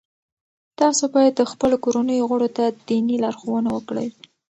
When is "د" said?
1.37-1.41